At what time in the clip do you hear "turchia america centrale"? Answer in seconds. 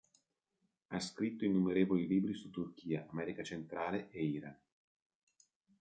2.49-4.09